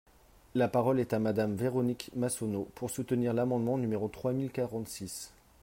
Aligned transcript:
La 0.55 0.67
parole 0.67 0.99
est 0.99 1.13
à 1.13 1.19
Madame 1.19 1.53
Véronique 1.55 2.09
Massonneau, 2.15 2.67
pour 2.73 2.89
soutenir 2.89 3.35
l’amendement 3.35 3.77
numéro 3.77 4.07
trois 4.07 4.33
mille 4.33 4.49
quarante-six. 4.49 5.31